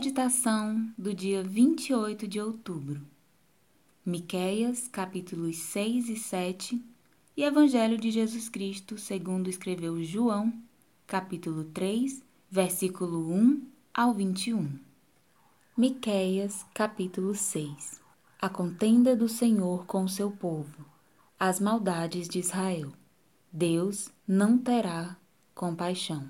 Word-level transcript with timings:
Meditação 0.00 0.90
do 0.96 1.12
dia 1.12 1.44
28 1.44 2.26
de 2.26 2.40
outubro. 2.40 3.02
Miqueias, 4.02 4.88
capítulos 4.88 5.58
6 5.58 6.08
e 6.08 6.16
7 6.16 6.82
e 7.36 7.44
Evangelho 7.44 7.98
de 7.98 8.10
Jesus 8.10 8.48
Cristo, 8.48 8.96
segundo 8.96 9.50
escreveu 9.50 10.02
João, 10.02 10.54
capítulo 11.06 11.64
3, 11.64 12.22
versículo 12.50 13.30
1 13.30 13.62
ao 13.92 14.14
21. 14.14 14.78
Miqueias, 15.76 16.64
capítulo 16.72 17.34
6. 17.34 18.00
A 18.40 18.48
contenda 18.48 19.14
do 19.14 19.28
Senhor 19.28 19.84
com 19.84 20.04
o 20.04 20.08
seu 20.08 20.30
povo. 20.30 20.82
As 21.38 21.60
maldades 21.60 22.26
de 22.26 22.38
Israel. 22.38 22.90
Deus 23.52 24.10
não 24.26 24.56
terá 24.56 25.14
compaixão. 25.54 26.26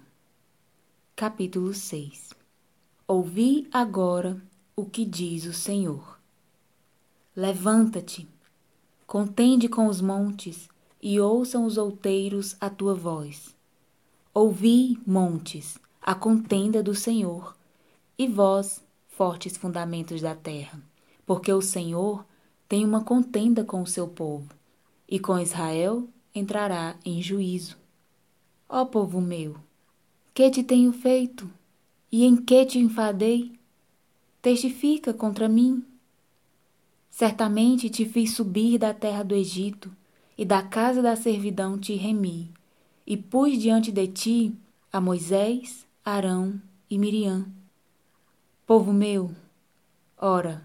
Capítulo 1.15 1.73
6 1.73 2.40
Ouvi 3.13 3.67
agora 3.73 4.41
o 4.77 4.85
que 4.85 5.05
diz 5.05 5.45
o 5.45 5.53
Senhor. 5.53 6.21
Levanta-te, 7.35 8.29
contende 9.05 9.69
com 9.69 9.89
os 9.89 10.01
montes, 10.01 10.69
e 11.03 11.19
ouçam 11.19 11.67
os 11.67 11.77
outeiros 11.77 12.57
a 12.61 12.71
tua 12.71 12.95
voz. 12.95 13.53
Ouvi, 14.33 14.97
montes, 15.05 15.77
a 16.01 16.15
contenda 16.15 16.85
do 16.85 16.95
Senhor, 16.95 17.57
e 18.17 18.29
vós, 18.29 18.81
fortes 19.09 19.57
fundamentos 19.57 20.21
da 20.21 20.37
terra, 20.37 20.81
porque 21.27 21.53
o 21.53 21.61
Senhor 21.61 22.25
tem 22.69 22.85
uma 22.85 23.03
contenda 23.03 23.65
com 23.65 23.83
o 23.83 23.89
seu 23.89 24.07
povo, 24.07 24.55
e 25.09 25.19
com 25.19 25.37
Israel 25.37 26.09
entrará 26.33 26.95
em 27.05 27.21
juízo. 27.21 27.77
Ó 28.69 28.85
povo 28.85 29.21
meu, 29.21 29.57
que 30.33 30.49
te 30.49 30.63
tenho 30.63 30.93
feito? 30.93 31.51
E 32.13 32.25
em 32.25 32.35
que 32.37 32.67
te 32.67 32.79
enfadei? 32.79 33.53
Testifica 34.43 35.15
contra 35.15 35.49
mim. 35.49 35.85
Certamente 37.09 37.89
te 37.89 38.05
fiz 38.05 38.35
subir 38.35 38.79
da 38.79 38.93
terra 38.93 39.23
do 39.23 39.35
Egito, 39.35 39.95
e 40.37 40.45
da 40.45 40.63
casa 40.63 41.03
da 41.03 41.15
servidão 41.15 41.79
te 41.79 41.95
remi, 41.95 42.51
e 43.07 43.17
pus 43.17 43.59
diante 43.59 43.93
de 43.93 44.09
ti 44.09 44.55
a 44.93 45.01
Moisés, 45.01 45.87
Arão 46.05 46.61
e 46.89 46.99
Miriam. 46.99 47.47
Povo 48.67 48.93
meu, 48.93 49.31
ora, 50.17 50.65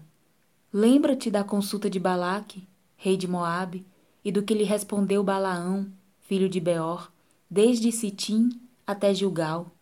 lembra-te 0.72 1.30
da 1.30 1.44
consulta 1.44 1.90
de 1.90 2.00
Balaque, 2.00 2.66
rei 2.96 3.16
de 3.16 3.28
Moabe, 3.28 3.84
e 4.24 4.32
do 4.32 4.42
que 4.42 4.54
lhe 4.54 4.64
respondeu 4.64 5.22
Balaão, 5.22 5.86
filho 6.22 6.48
de 6.48 6.58
Beor, 6.58 7.12
desde 7.48 7.92
Sitim 7.92 8.48
até 8.84 9.14
Gilgal 9.14 9.75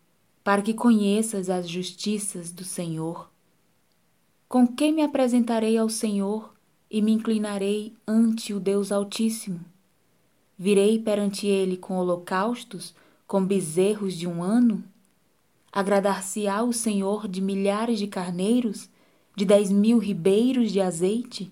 para 0.45 0.61
que 0.61 0.75
conheças 0.75 1.49
as 1.49 1.67
justiças 1.67 2.51
do 2.51 2.63
Senhor. 2.63 3.31
Com 4.47 4.67
que 4.67 4.91
me 4.91 5.01
apresentarei 5.01 5.75
ao 5.75 5.89
Senhor 5.89 6.53
e 6.89 7.01
me 7.01 7.11
inclinarei 7.11 7.93
ante 8.07 8.53
o 8.53 8.59
Deus 8.59 8.91
Altíssimo? 8.91 9.59
Virei 10.55 10.99
perante 10.99 11.47
ele 11.47 11.75
com 11.75 11.97
holocaustos, 11.97 12.93
com 13.25 13.43
bezerros 13.43 14.13
de 14.13 14.27
um 14.27 14.43
ano? 14.43 14.83
Agradar-se-á 15.71 16.61
o 16.61 16.71
Senhor 16.71 17.27
de 17.27 17.41
milhares 17.41 17.97
de 17.97 18.05
carneiros, 18.05 18.87
de 19.35 19.45
dez 19.45 19.71
mil 19.71 19.97
ribeiros 19.97 20.71
de 20.71 20.79
azeite? 20.79 21.51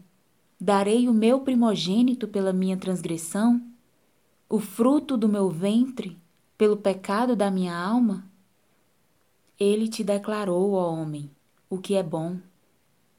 Darei 0.62 1.10
o 1.10 1.14
meu 1.16 1.40
primogênito 1.40 2.28
pela 2.28 2.54
minha 2.54 2.78
transgressão, 2.78 3.60
o 4.48 4.60
fruto 4.60 5.18
do 5.18 5.28
meu 5.28 5.50
ventre, 5.50 6.16
pelo 6.56 6.78
pecado 6.78 7.36
da 7.36 7.50
minha 7.50 7.76
alma? 7.76 8.32
Ele 9.60 9.88
te 9.88 10.04
declarou, 10.04 10.74
ó 10.74 10.92
homem, 10.92 11.30
o 11.70 11.78
que 11.78 11.96
é 11.96 12.04
bom. 12.04 12.38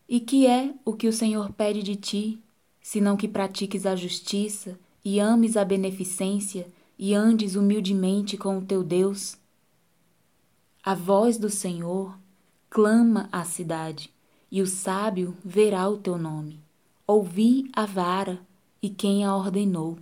E 0.08 0.20
que 0.20 0.46
é 0.46 0.74
o 0.84 0.92
que 0.92 1.08
o 1.08 1.12
Senhor 1.12 1.52
pede 1.52 1.82
de 1.82 1.96
ti, 1.96 2.38
senão 2.82 3.16
que 3.16 3.26
pratiques 3.26 3.86
a 3.86 3.96
justiça 3.96 4.78
e 5.04 5.18
ames 5.18 5.56
a 5.56 5.64
beneficência 5.64 6.66
e 6.98 7.14
andes 7.14 7.56
humildemente 7.56 8.36
com 8.36 8.58
o 8.58 8.62
teu 8.62 8.82
Deus? 8.82 9.36
A 10.82 10.94
voz 10.94 11.38
do 11.38 11.48
Senhor 11.48 12.16
clama 12.68 13.28
à 13.30 13.44
cidade, 13.44 14.10
e 14.50 14.60
o 14.60 14.66
sábio 14.66 15.36
verá 15.44 15.88
o 15.88 15.96
teu 15.96 16.18
nome. 16.18 16.60
Ouvi 17.06 17.70
a 17.72 17.86
vara 17.86 18.40
e 18.82 18.90
quem 18.90 19.24
a 19.24 19.36
ordenou. 19.36 19.98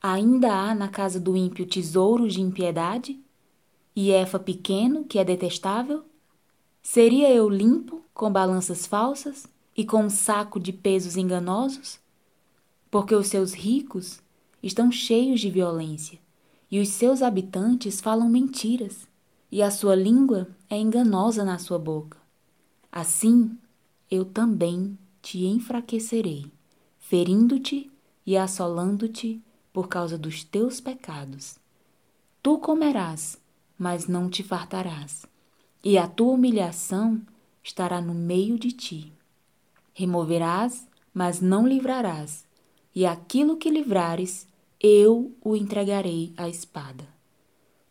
Ainda 0.00 0.52
há 0.52 0.74
na 0.74 0.88
casa 0.88 1.18
do 1.18 1.36
ímpio 1.36 1.66
tesouros 1.66 2.34
de 2.34 2.40
impiedade? 2.40 3.21
E 3.94 4.10
Efa 4.10 4.38
pequeno, 4.38 5.04
que 5.04 5.18
é 5.18 5.24
detestável? 5.24 6.04
Seria 6.82 7.30
eu 7.30 7.48
limpo 7.48 8.02
com 8.12 8.30
balanças 8.30 8.86
falsas 8.86 9.46
e 9.76 9.84
com 9.84 10.04
um 10.04 10.10
saco 10.10 10.58
de 10.58 10.72
pesos 10.72 11.16
enganosos? 11.16 11.98
Porque 12.90 13.14
os 13.14 13.28
seus 13.28 13.52
ricos 13.52 14.20
estão 14.62 14.90
cheios 14.90 15.40
de 15.40 15.50
violência, 15.50 16.18
e 16.70 16.80
os 16.80 16.88
seus 16.88 17.22
habitantes 17.22 18.00
falam 18.00 18.28
mentiras, 18.28 19.06
e 19.50 19.62
a 19.62 19.70
sua 19.70 19.94
língua 19.94 20.48
é 20.68 20.78
enganosa 20.78 21.44
na 21.44 21.58
sua 21.58 21.78
boca. 21.78 22.18
Assim, 22.90 23.56
eu 24.10 24.24
também 24.24 24.98
te 25.20 25.44
enfraquecerei, 25.44 26.46
ferindo-te 26.98 27.90
e 28.26 28.36
assolando-te 28.36 29.42
por 29.72 29.88
causa 29.88 30.18
dos 30.18 30.44
teus 30.44 30.80
pecados. 30.80 31.56
Tu 32.42 32.58
comerás 32.58 33.38
mas 33.78 34.06
não 34.06 34.28
te 34.28 34.42
fartarás, 34.42 35.26
e 35.84 35.98
a 35.98 36.06
tua 36.06 36.32
humilhação 36.32 37.20
estará 37.62 38.00
no 38.00 38.14
meio 38.14 38.58
de 38.58 38.72
ti. 38.72 39.12
Removerás, 39.94 40.86
mas 41.12 41.40
não 41.40 41.66
livrarás, 41.66 42.44
e 42.94 43.04
aquilo 43.06 43.56
que 43.56 43.70
livrares, 43.70 44.46
eu 44.80 45.34
o 45.42 45.54
entregarei 45.54 46.32
à 46.36 46.48
espada. 46.48 47.06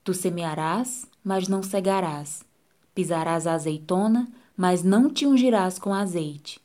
Tu 0.04 0.14
semearás, 0.14 1.06
mas 1.24 1.48
não 1.48 1.62
cegarás, 1.62 2.44
pisarás 2.94 3.46
a 3.46 3.54
azeitona, 3.54 4.28
mas 4.58 4.84
não 4.84 5.10
te 5.10 5.26
ungirás 5.26 5.80
com 5.80 5.94
azeite, 5.94 6.60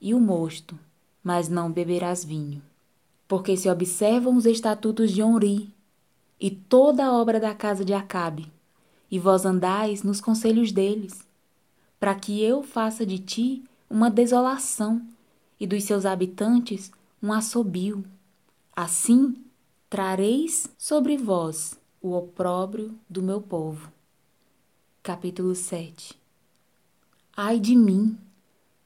e 0.00 0.14
o 0.14 0.20
mosto, 0.20 0.78
mas 1.22 1.48
não 1.48 1.70
beberás 1.70 2.24
vinho. 2.24 2.62
Porque 3.28 3.56
se 3.56 3.68
observam 3.70 4.36
os 4.36 4.46
estatutos 4.46 5.12
de 5.12 5.22
Onri 5.22 5.72
e 6.40 6.50
toda 6.50 7.04
a 7.04 7.12
obra 7.12 7.38
da 7.38 7.54
casa 7.54 7.84
de 7.84 7.92
Acabe, 7.92 8.50
e 9.10 9.18
vós 9.18 9.44
andais 9.44 10.02
nos 10.02 10.20
conselhos 10.20 10.72
deles, 10.72 11.26
para 11.98 12.14
que 12.14 12.42
eu 12.42 12.62
faça 12.62 13.04
de 13.04 13.18
ti 13.18 13.62
uma 13.90 14.10
desolação 14.10 15.06
e 15.58 15.66
dos 15.66 15.84
seus 15.84 16.06
habitantes 16.06 16.90
um 17.22 17.32
assobio. 17.32 18.02
Assim 18.74 19.36
trareis 19.90 20.70
sobre 20.78 21.18
vós 21.18 21.78
o 22.00 22.14
opróbrio 22.14 22.98
do 23.08 23.22
meu 23.22 23.42
povo. 23.42 23.92
Capítulo 25.02 25.54
7 25.54 26.18
Ai 27.36 27.58
de 27.58 27.76
mim, 27.76 28.16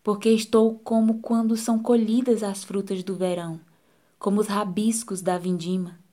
porque 0.03 0.31
estou 0.31 0.78
como 0.78 1.20
quando 1.20 1.56
são 1.56 1.78
colhidas 1.78 2.43
as 2.43 2.64
frutas 2.64 3.04
do 3.04 3.14
verão, 3.14 3.60
como 4.19 4.41
os 4.41 4.48
rabiscos 4.48 5.22
da 5.22 5.38
vindima. 5.38 6.03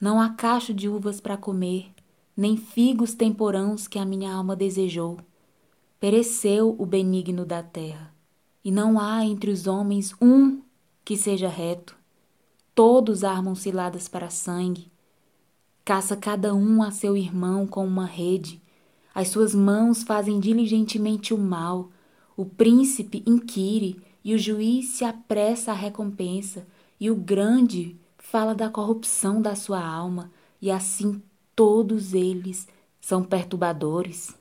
Não 0.00 0.20
há 0.20 0.30
cacho 0.30 0.74
de 0.74 0.88
uvas 0.88 1.20
para 1.20 1.36
comer, 1.36 1.90
nem 2.36 2.56
figos 2.56 3.14
temporãos 3.14 3.86
que 3.86 3.98
a 3.98 4.04
minha 4.04 4.32
alma 4.32 4.56
desejou. 4.56 5.18
Pereceu 6.00 6.74
o 6.78 6.84
benigno 6.84 7.46
da 7.46 7.62
terra, 7.62 8.12
e 8.64 8.70
não 8.70 8.98
há 8.98 9.24
entre 9.24 9.50
os 9.50 9.66
homens 9.66 10.14
um 10.20 10.60
que 11.04 11.16
seja 11.16 11.48
reto. 11.48 11.96
Todos 12.74 13.22
armam 13.22 13.54
ciladas 13.54 14.08
para 14.08 14.30
sangue. 14.30 14.90
Caça 15.84 16.16
cada 16.16 16.54
um 16.54 16.82
a 16.82 16.90
seu 16.90 17.16
irmão 17.16 17.66
com 17.66 17.86
uma 17.86 18.06
rede. 18.06 18.60
As 19.14 19.28
suas 19.28 19.54
mãos 19.54 20.02
fazem 20.02 20.40
diligentemente 20.40 21.32
o 21.32 21.38
mal. 21.38 21.90
O 22.36 22.44
príncipe 22.44 23.22
inquire 23.26 24.00
e 24.24 24.34
o 24.34 24.38
juiz 24.38 24.88
se 24.88 25.04
apressa 25.04 25.70
à 25.70 25.74
recompensa, 25.74 26.66
e 26.98 27.10
o 27.10 27.14
grande 27.14 27.96
fala 28.34 28.54
da 28.54 28.68
corrupção 28.68 29.40
da 29.40 29.54
sua 29.54 29.80
alma, 29.80 30.28
e 30.60 30.68
assim 30.68 31.22
Todos 31.56 32.14
eles 32.14 32.66
são 33.00 33.22
perturbadores. 33.22 34.34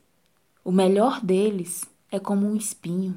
O 0.63 0.71
melhor 0.71 1.21
deles 1.21 1.85
é 2.11 2.19
como 2.19 2.47
um 2.47 2.55
espinho. 2.55 3.15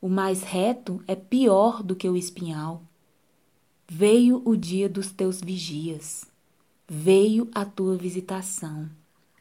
O 0.00 0.08
mais 0.08 0.44
reto 0.44 1.02
é 1.08 1.16
pior 1.16 1.82
do 1.82 1.96
que 1.96 2.08
o 2.08 2.16
espinhal. 2.16 2.82
Veio 3.88 4.42
o 4.44 4.56
dia 4.56 4.88
dos 4.88 5.10
teus 5.10 5.40
vigias. 5.40 6.24
Veio 6.86 7.48
a 7.52 7.64
tua 7.64 7.96
visitação. 7.96 8.88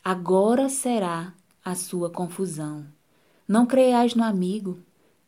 Agora 0.04 0.68
será 0.68 1.32
a 1.64 1.76
sua 1.76 2.10
confusão. 2.10 2.88
Não 3.48 3.68
creiais 3.68 4.16
no 4.16 4.24
amigo, 4.24 4.80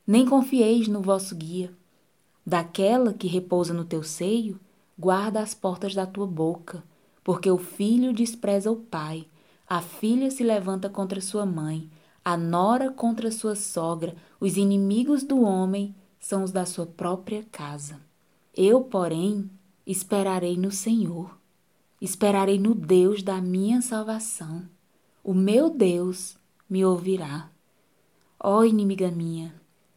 nem 0.05 0.25
confieis 0.25 0.87
no 0.87 0.99
vosso 0.99 1.35
guia. 1.35 1.71
Daquela 2.43 3.13
que 3.13 3.27
repousa 3.27 3.71
no 3.71 3.85
teu 3.85 4.01
seio, 4.01 4.59
guarda 4.97 5.39
as 5.39 5.53
portas 5.53 5.93
da 5.93 6.05
tua 6.05 6.27
boca 6.27 6.83
porque 7.27 7.51
o 7.51 7.57
filho 7.57 8.13
despreza 8.13 8.71
o 8.71 8.77
pai, 8.77 9.27
a 9.67 9.81
filha 9.81 10.31
se 10.31 10.43
levanta 10.43 10.89
contra 10.89 11.19
sua 11.19 11.45
mãe, 11.45 11.89
A 12.23 12.35
nora 12.35 12.89
contra 12.89 13.31
sua 13.31 13.55
sogra, 13.55 14.13
os 14.37 14.57
inimigos 14.57 15.23
do 15.23 15.41
homem 15.43 15.95
são 16.19 16.43
os 16.43 16.51
da 16.51 16.65
sua 16.65 16.85
própria 16.85 17.45
casa. 17.51 18.01
Eu, 18.53 18.81
porém, 18.81 19.49
esperarei 19.85 20.57
no 20.57 20.69
Senhor, 20.69 21.37
esperarei 22.01 22.59
no 22.59 22.75
Deus 22.75 23.23
da 23.23 23.41
minha 23.41 23.81
salvação. 23.81 24.63
O 25.23 25.33
meu 25.33 25.69
Deus 25.69 26.37
me 26.69 26.83
ouvirá. 26.83 27.49
Ó 28.37 28.63
inimiga 28.65 29.09
minha, 29.09 29.53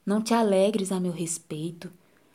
não 0.07 0.21
te 0.21 0.33
alegres 0.33 0.93
a 0.93 1.01
meu 1.01 1.13
respeito, 1.13 1.91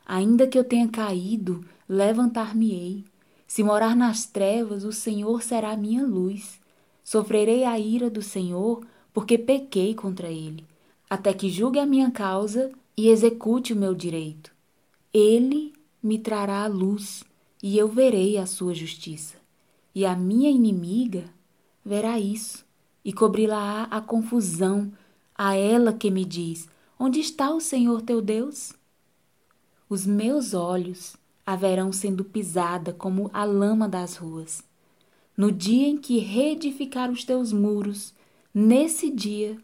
ainda 0.06 0.46
que 0.46 0.58
eu 0.58 0.64
tenha 0.64 0.88
caído, 0.88 1.64
levantar-me-ei. 1.88 3.04
Se 3.46 3.62
morar 3.62 3.94
nas 3.94 4.26
trevas, 4.26 4.84
o 4.84 4.92
Senhor 4.92 5.42
será 5.42 5.76
minha 5.76 6.04
luz. 6.04 6.60
Sofrerei 7.04 7.64
a 7.64 7.78
ira 7.78 8.10
do 8.10 8.22
Senhor, 8.22 8.84
porque 9.12 9.38
pequei 9.38 9.94
contra 9.94 10.28
ele, 10.28 10.64
até 11.08 11.32
que 11.32 11.48
julgue 11.48 11.78
a 11.78 11.86
minha 11.86 12.10
causa 12.10 12.72
e 12.96 13.08
execute 13.08 13.72
o 13.72 13.76
meu 13.76 13.94
direito. 13.94 14.50
Ele 15.14 15.72
me 16.02 16.18
trará 16.18 16.64
a 16.64 16.66
luz, 16.66 17.22
e 17.62 17.78
eu 17.78 17.88
verei 17.88 18.36
a 18.36 18.46
sua 18.46 18.74
justiça. 18.74 19.36
E 19.94 20.04
a 20.04 20.14
minha 20.14 20.50
inimiga 20.50 21.24
verá 21.84 22.18
isso, 22.18 22.64
e 23.04 23.12
cobri-la-á 23.12 23.84
a 23.84 24.00
confusão, 24.00 24.92
a 25.34 25.54
ela 25.54 25.92
que 25.92 26.10
me 26.10 26.24
diz: 26.24 26.68
Onde 26.98 27.20
está 27.20 27.50
o 27.50 27.60
Senhor 27.60 28.02
teu 28.02 28.20
Deus? 28.20 28.72
Os 29.88 30.04
meus 30.04 30.52
olhos 30.52 31.16
haverão 31.46 31.92
sendo 31.92 32.24
pisada 32.24 32.92
como 32.92 33.30
a 33.32 33.44
lama 33.44 33.88
das 33.88 34.16
ruas. 34.16 34.62
No 35.36 35.52
dia 35.52 35.86
em 35.86 35.96
que 35.96 36.18
reedificar 36.18 37.10
os 37.10 37.24
teus 37.24 37.52
muros, 37.52 38.14
Nesse 38.58 39.10
dia, 39.10 39.58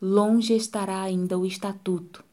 longe 0.00 0.52
estará 0.52 1.00
ainda 1.00 1.38
o 1.38 1.46
estatuto. 1.46 2.24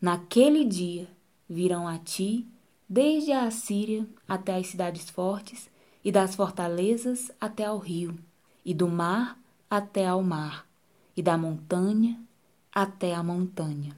Naquele 0.00 0.64
dia 0.64 1.08
virão 1.48 1.86
a 1.86 1.98
ti, 1.98 2.44
desde 2.88 3.30
a 3.30 3.44
Assíria 3.44 4.04
até 4.26 4.56
as 4.56 4.66
cidades 4.66 5.08
fortes, 5.08 5.70
e 6.04 6.10
das 6.10 6.34
fortalezas 6.34 7.30
até 7.40 7.66
ao 7.66 7.78
rio, 7.78 8.18
e 8.64 8.74
do 8.74 8.88
mar 8.88 9.38
até 9.70 10.08
ao 10.08 10.20
mar, 10.20 10.66
e 11.16 11.22
da 11.22 11.38
montanha 11.38 12.20
até 12.74 13.14
a 13.14 13.22
montanha. 13.22 13.96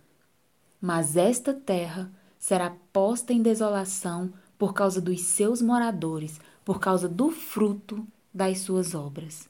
Mas 0.78 1.16
esta 1.16 1.54
terra 1.54 2.12
será 2.38 2.74
posta 2.92 3.32
em 3.32 3.42
desolação 3.42 4.32
por 4.58 4.72
causa 4.74 5.00
dos 5.00 5.20
seus 5.22 5.62
moradores, 5.62 6.40
por 6.64 6.80
causa 6.80 7.08
do 7.08 7.30
fruto 7.30 8.06
das 8.32 8.58
suas 8.60 8.94
obras. 8.94 9.48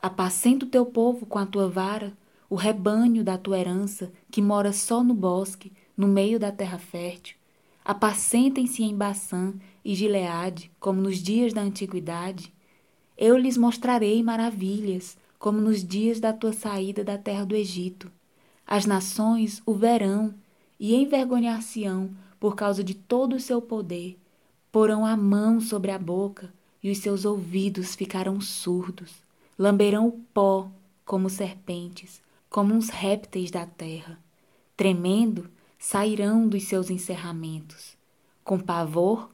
Apacenta 0.00 0.64
o 0.64 0.68
teu 0.68 0.86
povo 0.86 1.26
com 1.26 1.38
a 1.38 1.46
tua 1.46 1.68
vara, 1.68 2.12
o 2.48 2.54
rebanho 2.54 3.22
da 3.22 3.36
tua 3.36 3.58
herança, 3.58 4.10
que 4.30 4.42
mora 4.42 4.72
só 4.72 5.04
no 5.04 5.14
bosque, 5.14 5.72
no 5.96 6.08
meio 6.08 6.38
da 6.38 6.50
terra 6.50 6.78
fértil. 6.78 7.36
Apacentem-se 7.84 8.82
em 8.82 8.96
Baçã 8.96 9.54
e 9.84 9.94
Gileade, 9.94 10.70
como 10.80 11.00
nos 11.00 11.18
dias 11.18 11.52
da 11.52 11.62
antiguidade. 11.62 12.52
Eu 13.16 13.36
lhes 13.36 13.56
mostrarei 13.56 14.22
maravilhas, 14.22 15.16
como 15.38 15.60
nos 15.60 15.84
dias 15.84 16.20
da 16.20 16.32
tua 16.32 16.52
saída 16.52 17.02
da 17.02 17.16
terra 17.16 17.44
do 17.44 17.54
Egito. 17.54 18.10
As 18.66 18.86
nações 18.86 19.62
o 19.66 19.74
verão 19.74 20.34
e 20.78 20.94
envergonhar-se-ão 20.94 22.10
por 22.40 22.56
causa 22.56 22.82
de 22.82 22.94
todo 22.94 23.36
o 23.36 23.40
seu 23.40 23.62
poder. 23.62 24.18
Porão 24.72 25.06
a 25.06 25.16
mão 25.16 25.60
sobre 25.60 25.92
a 25.92 25.98
boca 25.98 26.52
e 26.82 26.90
os 26.90 26.98
seus 26.98 27.24
ouvidos 27.24 27.94
ficarão 27.94 28.40
surdos 28.40 29.22
lamberão 29.60 30.08
o 30.08 30.12
pó 30.32 30.70
como 31.04 31.28
serpentes, 31.28 32.22
como 32.48 32.72
uns 32.72 32.88
répteis 32.88 33.50
da 33.50 33.66
terra. 33.66 34.18
Tremendo, 34.74 35.50
sairão 35.78 36.48
dos 36.48 36.62
seus 36.62 36.88
encerramentos. 36.88 37.94
Com 38.42 38.58
pavor, 38.58 39.30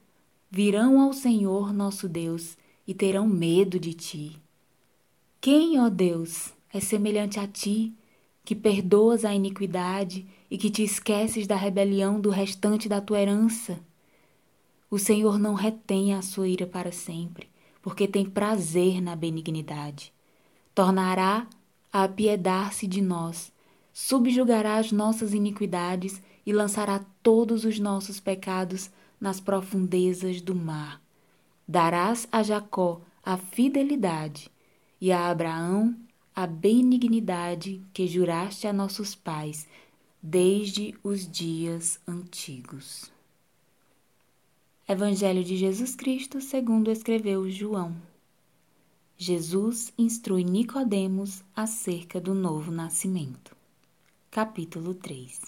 virão 0.50 1.00
ao 1.00 1.12
Senhor 1.12 1.72
nosso 1.72 2.08
Deus 2.08 2.58
e 2.88 2.92
terão 2.92 3.24
medo 3.28 3.78
de 3.78 3.94
ti. 3.94 4.36
Quem, 5.40 5.78
ó 5.78 5.88
Deus, 5.88 6.52
é 6.74 6.80
semelhante 6.80 7.38
a 7.38 7.46
ti, 7.46 7.94
que 8.46 8.54
perdoas 8.54 9.26
a 9.26 9.34
iniquidade 9.34 10.26
e 10.50 10.56
que 10.56 10.70
te 10.70 10.82
esqueces 10.82 11.46
da 11.46 11.54
rebelião 11.54 12.18
do 12.18 12.30
restante 12.30 12.88
da 12.88 13.02
tua 13.02 13.20
herança? 13.20 13.78
O 14.90 14.98
Senhor 14.98 15.38
não 15.38 15.52
retém 15.52 16.14
a 16.14 16.22
sua 16.22 16.48
ira 16.48 16.66
para 16.66 16.90
sempre, 16.90 17.50
porque 17.82 18.08
tem 18.08 18.24
prazer 18.24 19.02
na 19.02 19.14
benignidade 19.14 20.16
tornará 20.76 21.46
a 21.90 22.04
apiedar-se 22.04 22.86
de 22.86 23.00
nós, 23.00 23.50
subjugará 23.94 24.76
as 24.76 24.92
nossas 24.92 25.32
iniquidades 25.32 26.20
e 26.44 26.52
lançará 26.52 27.02
todos 27.22 27.64
os 27.64 27.78
nossos 27.78 28.20
pecados 28.20 28.90
nas 29.18 29.40
profundezas 29.40 30.42
do 30.42 30.54
mar. 30.54 31.00
Darás 31.66 32.28
a 32.30 32.42
Jacó 32.42 33.00
a 33.24 33.38
fidelidade 33.38 34.50
e 35.00 35.10
a 35.10 35.30
Abraão 35.30 35.96
a 36.36 36.46
benignidade 36.46 37.82
que 37.94 38.06
juraste 38.06 38.66
a 38.66 38.72
nossos 38.72 39.14
pais 39.14 39.66
desde 40.22 40.94
os 41.02 41.26
dias 41.26 41.98
antigos. 42.06 43.10
Evangelho 44.86 45.42
de 45.42 45.56
Jesus 45.56 45.96
Cristo, 45.96 46.42
segundo 46.42 46.90
escreveu 46.90 47.48
João. 47.48 47.96
Jesus 49.16 49.94
instrui 49.96 50.44
Nicodemos 50.44 51.42
acerca 51.54 52.20
do 52.20 52.34
novo 52.34 52.70
nascimento. 52.70 53.56
Capítulo 54.30 54.92
3 54.92 55.40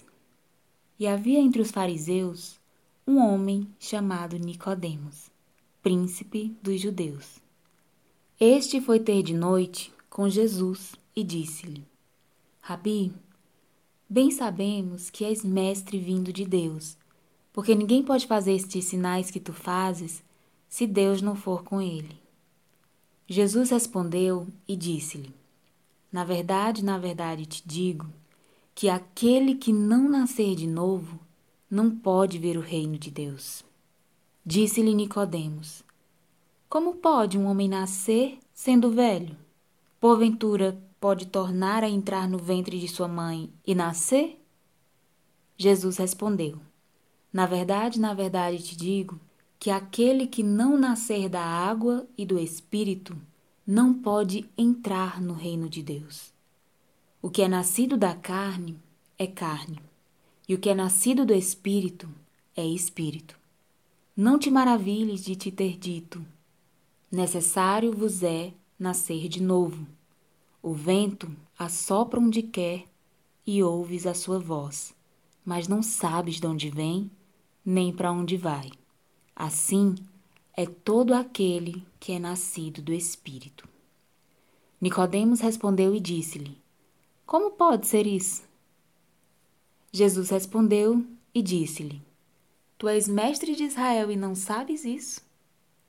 E 0.97 1.05
havia 1.05 1.37
entre 1.37 1.61
os 1.61 1.69
fariseus 1.69 2.59
um 3.05 3.19
homem 3.19 3.67
chamado 3.79 4.39
Nicodemos, 4.39 5.29
príncipe 5.83 6.51
dos 6.63 6.81
judeus. 6.81 7.37
Este 8.39 8.81
foi 8.81 8.99
ter 8.99 9.21
de 9.21 9.35
noite 9.35 9.93
com 10.09 10.27
Jesus 10.27 10.95
e 11.15 11.23
disse-lhe: 11.23 11.85
Rabi, 12.59 13.13
bem 14.09 14.31
sabemos 14.31 15.09
que 15.09 15.23
és 15.23 15.43
mestre 15.43 15.99
vindo 15.99 16.33
de 16.33 16.45
Deus, 16.45 16.97
porque 17.53 17.75
ninguém 17.75 18.03
pode 18.03 18.25
fazer 18.25 18.53
estes 18.53 18.85
sinais 18.85 19.29
que 19.29 19.39
tu 19.39 19.53
fazes 19.53 20.23
se 20.67 20.85
Deus 20.85 21.21
não 21.21 21.35
for 21.35 21.63
com 21.63 21.81
ele. 21.81 22.17
Jesus 23.27 23.69
respondeu 23.69 24.47
e 24.67 24.75
disse-lhe: 24.75 25.33
Na 26.11 26.23
verdade, 26.23 26.83
na 26.83 26.97
verdade 26.97 27.45
te 27.45 27.63
digo 27.65 28.07
que 28.73 28.89
aquele 28.89 29.55
que 29.55 29.73
não 29.73 30.09
nascer 30.09 30.55
de 30.55 30.65
novo 30.65 31.19
não 31.69 31.91
pode 31.91 32.39
ver 32.39 32.57
o 32.57 32.61
reino 32.61 32.97
de 32.97 33.11
Deus. 33.11 33.63
Disse-lhe 34.45 34.95
Nicodemos: 34.95 35.83
Como 36.67 36.95
pode 36.95 37.37
um 37.37 37.45
homem 37.45 37.67
nascer 37.67 38.39
sendo 38.53 38.89
velho? 38.89 39.35
Porventura 39.99 40.81
pode 40.97 41.25
tornar 41.25 41.83
a 41.83 41.89
entrar 41.89 42.27
no 42.29 42.37
ventre 42.37 42.79
de 42.79 42.87
sua 42.87 43.07
mãe 43.07 43.51
e 43.67 43.75
nascer? 43.75 44.41
Jesus 45.57 45.97
respondeu: 45.97 46.57
Na 47.33 47.45
verdade, 47.45 47.99
na 47.99 48.13
verdade 48.13 48.63
te 48.63 48.77
digo 48.77 49.19
que 49.59 49.69
aquele 49.69 50.25
que 50.25 50.41
não 50.41 50.77
nascer 50.77 51.27
da 51.27 51.43
água 51.43 52.07
e 52.17 52.25
do 52.25 52.39
Espírito 52.39 53.13
não 53.67 53.93
pode 53.93 54.49
entrar 54.57 55.21
no 55.21 55.33
reino 55.33 55.67
de 55.67 55.83
Deus. 55.83 56.31
O 57.21 57.29
que 57.29 57.41
é 57.41 57.49
nascido 57.49 57.97
da 57.97 58.15
carne 58.15 58.79
é 59.17 59.27
carne, 59.27 59.79
e 60.47 60.55
o 60.55 60.57
que 60.57 60.69
é 60.69 60.73
nascido 60.73 61.25
do 61.25 61.33
Espírito 61.33 62.09
é 62.55 62.65
Espírito. 62.65 63.37
Não 64.15 64.39
te 64.39 64.49
maravilhes 64.49 65.25
de 65.25 65.35
te 65.35 65.51
ter 65.51 65.77
dito: 65.77 66.25
necessário 67.11 67.91
vos 67.91 68.23
é 68.23 68.53
nascer 68.79 69.27
de 69.27 69.43
novo. 69.43 69.85
O 70.63 70.73
vento 70.73 71.29
assopra 71.57 72.19
onde 72.19 72.41
quer 72.41 72.85
e 73.45 73.61
ouves 73.61 74.07
a 74.07 74.13
sua 74.13 74.39
voz, 74.39 74.95
mas 75.43 75.67
não 75.67 75.83
sabes 75.83 76.39
de 76.39 76.47
onde 76.47 76.69
vem 76.69 77.11
nem 77.65 77.91
para 77.91 78.11
onde 78.11 78.37
vai. 78.37 78.71
Assim 79.35 79.95
é 80.55 80.65
todo 80.65 81.13
aquele 81.13 81.85
que 81.99 82.13
é 82.13 82.19
nascido 82.19 82.81
do 82.81 82.93
Espírito. 82.93 83.67
Nicodemos 84.81 85.41
respondeu 85.41 85.93
e 85.93 85.99
disse-lhe: 85.99 86.57
Como 87.25 87.51
pode 87.51 87.87
ser 87.87 88.07
isso? 88.07 88.43
Jesus 89.91 90.29
respondeu 90.29 91.05
e 91.33 91.41
disse-lhe: 91.41 92.01
Tu 92.77 92.87
és 92.87 93.07
mestre 93.07 93.55
de 93.55 93.63
Israel 93.65 94.11
e 94.11 94.15
não 94.15 94.35
sabes 94.35 94.85
isso? 94.85 95.21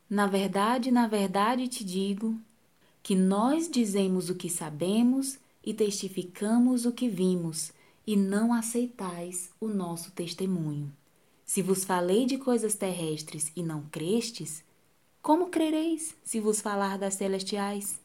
Na 0.09 0.27
verdade, 0.27 0.91
na 0.91 1.07
verdade 1.07 1.69
te 1.69 1.85
digo 1.85 2.37
que 3.03 3.15
nós 3.15 3.69
dizemos 3.69 4.29
o 4.31 4.35
que 4.35 4.49
sabemos 4.49 5.39
e 5.65 5.75
testificamos 5.75 6.85
o 6.87 6.93
que 6.93 7.09
vimos, 7.09 7.73
e 8.07 8.17
não 8.17 8.53
aceitais 8.53 9.51
o 9.61 9.69
nosso 9.69 10.11
testemunho. 10.11 10.93
Se 11.45 11.63
vos 11.63 11.85
falei 11.85 12.27
de 12.27 12.39
coisas 12.39 12.75
terrestres 12.75 13.53
e 13.55 13.63
não 13.63 13.83
crestes, 13.83 14.65
como 15.23 15.49
crereis 15.49 16.17
se 16.25 16.41
vos 16.41 16.61
falar 16.61 16.99
das 16.99 17.15
celestiais? 17.15 18.01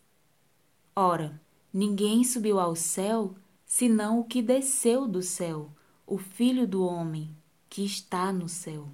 Ora, 0.96 1.42
ninguém 1.74 2.24
subiu 2.24 2.60
ao 2.60 2.76
céu 2.76 3.36
senão 3.66 4.20
o 4.20 4.24
que 4.24 4.42
desceu 4.42 5.08
do 5.08 5.22
céu, 5.22 5.70
o 6.06 6.18
Filho 6.18 6.68
do 6.68 6.84
Homem, 6.84 7.36
que 7.70 7.84
está 7.84 8.32
no 8.32 8.48
céu. 8.48 8.88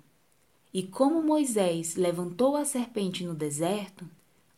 E 0.73 0.81
como 0.83 1.21
Moisés 1.21 1.95
levantou 1.95 2.55
a 2.55 2.63
serpente 2.63 3.25
no 3.25 3.33
deserto, 3.33 4.09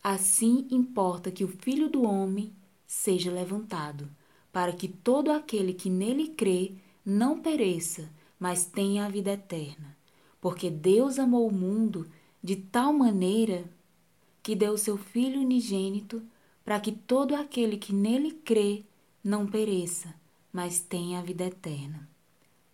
assim 0.04 0.66
importa 0.70 1.30
que 1.30 1.42
o 1.42 1.48
Filho 1.48 1.88
do 1.88 2.02
Homem 2.02 2.52
seja 2.86 3.32
levantado, 3.32 4.06
para 4.52 4.74
que 4.74 4.86
todo 4.86 5.32
aquele 5.32 5.72
que 5.72 5.88
nele 5.88 6.28
crê 6.28 6.74
não 7.04 7.40
pereça, 7.40 8.10
mas 8.38 8.66
tenha 8.66 9.06
a 9.06 9.08
vida 9.08 9.32
eterna. 9.32 9.96
Porque 10.42 10.68
Deus 10.68 11.18
amou 11.18 11.48
o 11.48 11.52
mundo 11.52 12.06
de 12.42 12.54
tal 12.54 12.92
maneira 12.92 13.64
que 14.42 14.54
deu 14.54 14.76
seu 14.76 14.98
Filho 14.98 15.40
unigênito 15.40 16.22
para 16.62 16.78
que 16.78 16.92
todo 16.92 17.34
aquele 17.34 17.78
que 17.78 17.94
nele 17.94 18.32
crê 18.44 18.84
não 19.24 19.46
pereça, 19.46 20.14
mas 20.52 20.80
tenha 20.80 21.18
a 21.18 21.22
vida 21.22 21.44
eterna. 21.44 22.06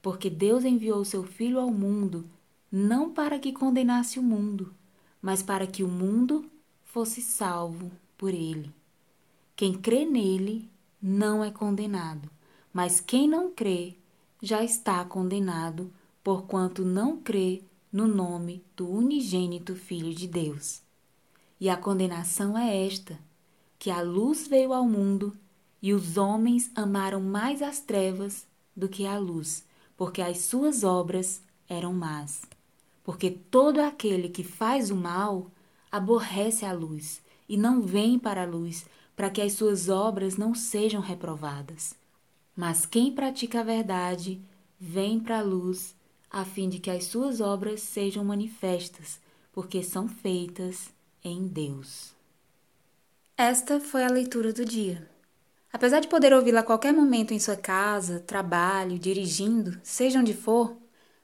Porque 0.02 0.28
Deus 0.28 0.64
enviou 0.64 1.04
seu 1.04 1.22
Filho 1.22 1.60
ao 1.60 1.70
mundo 1.70 2.28
não 2.72 3.12
para 3.12 3.38
que 3.38 3.52
condenasse 3.52 4.18
o 4.18 4.22
mundo, 4.22 4.74
mas 5.22 5.44
para 5.44 5.66
que 5.66 5.84
o 5.84 5.88
mundo 5.88 6.49
fosse 6.92 7.20
salvo 7.20 7.90
por 8.16 8.34
ele. 8.34 8.72
Quem 9.54 9.74
crê 9.74 10.04
nele 10.04 10.68
não 11.00 11.42
é 11.42 11.50
condenado, 11.50 12.30
mas 12.72 13.00
quem 13.00 13.28
não 13.28 13.50
crê 13.50 13.94
já 14.42 14.64
está 14.64 15.04
condenado, 15.04 15.92
porquanto 16.22 16.84
não 16.84 17.16
crê 17.16 17.62
no 17.92 18.06
nome 18.06 18.64
do 18.76 18.88
unigênito 18.88 19.74
Filho 19.74 20.14
de 20.14 20.26
Deus. 20.26 20.82
E 21.60 21.68
a 21.68 21.76
condenação 21.76 22.56
é 22.56 22.86
esta: 22.86 23.18
que 23.78 23.90
a 23.90 24.00
luz 24.00 24.48
veio 24.48 24.72
ao 24.72 24.86
mundo 24.86 25.36
e 25.82 25.92
os 25.92 26.16
homens 26.16 26.70
amaram 26.74 27.20
mais 27.20 27.62
as 27.62 27.80
trevas 27.80 28.46
do 28.74 28.88
que 28.88 29.06
a 29.06 29.18
luz, 29.18 29.64
porque 29.96 30.22
as 30.22 30.38
suas 30.38 30.84
obras 30.84 31.42
eram 31.68 31.92
más 31.92 32.42
porque 33.10 33.30
todo 33.30 33.80
aquele 33.80 34.28
que 34.28 34.44
faz 34.44 34.90
o 34.90 34.96
mal 34.96 35.50
aborrece 35.90 36.64
a 36.64 36.72
luz 36.72 37.20
e 37.48 37.56
não 37.56 37.82
vem 37.82 38.18
para 38.18 38.42
a 38.42 38.46
luz, 38.46 38.86
para 39.16 39.30
que 39.30 39.42
as 39.42 39.54
suas 39.54 39.88
obras 39.88 40.36
não 40.36 40.54
sejam 40.54 41.00
reprovadas. 41.00 41.94
Mas 42.56 42.86
quem 42.86 43.12
pratica 43.12 43.60
a 43.60 43.64
verdade 43.64 44.40
vem 44.78 45.20
para 45.20 45.38
a 45.38 45.42
luz, 45.42 45.94
a 46.30 46.44
fim 46.44 46.68
de 46.68 46.78
que 46.78 46.90
as 46.90 47.04
suas 47.04 47.40
obras 47.40 47.80
sejam 47.82 48.24
manifestas, 48.24 49.20
porque 49.52 49.82
são 49.82 50.08
feitas 50.08 50.90
em 51.24 51.46
Deus. 51.46 52.12
Esta 53.36 53.80
foi 53.80 54.04
a 54.04 54.10
leitura 54.10 54.52
do 54.52 54.64
dia. 54.64 55.08
Apesar 55.72 56.00
de 56.00 56.08
poder 56.08 56.32
ouvi-la 56.32 56.60
a 56.60 56.64
qualquer 56.64 56.92
momento 56.92 57.32
em 57.32 57.38
sua 57.38 57.56
casa, 57.56 58.20
trabalho, 58.20 58.98
dirigindo, 58.98 59.78
seja 59.82 60.18
onde 60.18 60.34
for, 60.34 60.76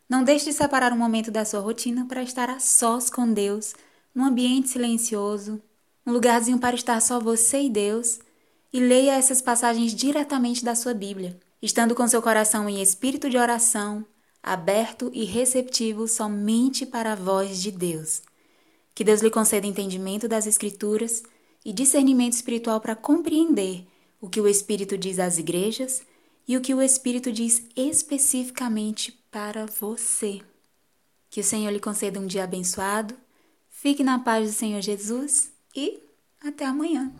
não 0.08 0.22
deixe 0.22 0.46
de 0.46 0.52
separar 0.52 0.92
um 0.92 0.98
momento 0.98 1.30
da 1.30 1.44
sua 1.44 1.60
rotina 1.60 2.06
para 2.06 2.22
estar 2.22 2.48
a 2.48 2.60
sós 2.60 3.10
com 3.10 3.32
Deus, 3.32 3.74
num 4.16 4.24
ambiente 4.24 4.70
silencioso, 4.70 5.60
um 6.06 6.10
lugarzinho 6.10 6.58
para 6.58 6.74
estar 6.74 6.98
só 7.02 7.20
você 7.20 7.64
e 7.64 7.68
Deus, 7.68 8.18
e 8.72 8.80
leia 8.80 9.14
essas 9.14 9.42
passagens 9.42 9.94
diretamente 9.94 10.64
da 10.64 10.74
sua 10.74 10.94
Bíblia, 10.94 11.38
estando 11.60 11.94
com 11.94 12.08
seu 12.08 12.22
coração 12.22 12.66
em 12.66 12.80
espírito 12.80 13.28
de 13.28 13.36
oração, 13.36 14.06
aberto 14.42 15.10
e 15.12 15.24
receptivo 15.24 16.08
somente 16.08 16.86
para 16.86 17.12
a 17.12 17.14
voz 17.14 17.60
de 17.60 17.70
Deus. 17.70 18.22
Que 18.94 19.04
Deus 19.04 19.20
lhe 19.20 19.30
conceda 19.30 19.66
entendimento 19.66 20.26
das 20.26 20.46
Escrituras 20.46 21.22
e 21.62 21.70
discernimento 21.70 22.32
espiritual 22.32 22.80
para 22.80 22.96
compreender 22.96 23.86
o 24.18 24.30
que 24.30 24.40
o 24.40 24.48
Espírito 24.48 24.96
diz 24.96 25.18
às 25.18 25.36
igrejas 25.36 26.02
e 26.48 26.56
o 26.56 26.62
que 26.62 26.72
o 26.72 26.80
Espírito 26.80 27.30
diz 27.30 27.62
especificamente 27.76 29.12
para 29.30 29.66
você. 29.66 30.40
Que 31.28 31.40
o 31.40 31.44
Senhor 31.44 31.70
lhe 31.70 31.80
conceda 31.80 32.18
um 32.18 32.26
dia 32.26 32.44
abençoado, 32.44 33.14
fique 33.86 34.02
na 34.02 34.18
paz 34.18 34.50
do 34.50 34.52
Senhor 34.52 34.82
Jesus 34.82 35.52
e 35.72 36.02
até 36.42 36.64
amanhã. 36.64 37.12